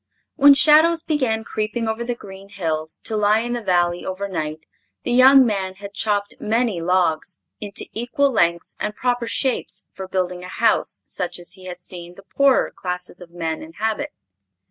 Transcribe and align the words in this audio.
When 0.35 0.55
shadows 0.55 1.03
began 1.03 1.43
creeping 1.43 1.87
over 1.87 2.03
the 2.03 2.15
green 2.15 2.49
hills 2.49 2.99
to 3.03 3.15
lie 3.15 3.41
in 3.41 3.53
the 3.53 3.61
Valley 3.61 4.03
overnight, 4.03 4.65
the 5.03 5.11
young 5.11 5.45
man 5.45 5.75
had 5.75 5.93
chopped 5.93 6.33
many 6.41 6.81
logs 6.81 7.37
into 7.59 7.85
equal 7.93 8.31
lengths 8.31 8.75
and 8.79 8.95
proper 8.95 9.27
shapes 9.27 9.85
for 9.93 10.07
building 10.07 10.43
a 10.43 10.47
house 10.49 11.03
such 11.05 11.37
as 11.37 11.51
he 11.51 11.65
had 11.65 11.81
seen 11.81 12.15
the 12.15 12.23
poorer 12.35 12.71
classes 12.75 13.21
of 13.21 13.29
men 13.29 13.61
inhabit. 13.61 14.11